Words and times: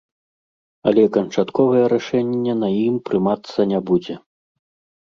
Але 0.91 1.03
канчатковае 1.17 1.83
рашэнне 1.95 2.53
на 2.65 2.73
ім 2.87 2.95
прымацца 3.11 3.71
не 3.75 3.79
будзе. 3.93 4.23